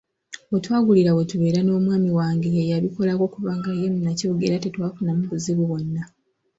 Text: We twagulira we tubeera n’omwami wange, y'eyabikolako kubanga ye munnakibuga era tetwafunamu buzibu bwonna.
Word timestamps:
We 0.51 0.57
twagulira 0.65 1.11
we 1.17 1.23
tubeera 1.31 1.59
n’omwami 1.63 2.09
wange, 2.19 2.47
y'eyabikolako 2.55 3.23
kubanga 3.33 3.69
ye 3.79 3.87
munnakibuga 3.93 4.43
era 4.45 4.61
tetwafunamu 4.63 5.23
buzibu 5.31 5.63
bwonna. 5.69 6.01